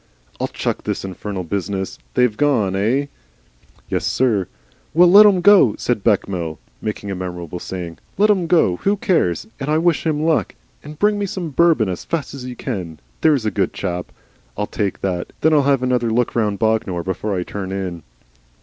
[0.39, 1.99] "I'll chuck this infernal business!
[2.15, 3.07] They've gone, eigh?"
[3.87, 4.47] "Yessir."
[4.95, 7.99] "Well, let 'em GO," said Bechamel, making a memorable saying.
[8.17, 8.77] "Let 'em GO.
[8.77, 9.45] Who cares?
[9.59, 10.55] And I wish him luck.
[10.83, 14.11] And bring me some Bourbon as fast as you can, there's a good chap.
[14.57, 18.01] I'll take that, and then I'll have another look round Bognor before I turn in."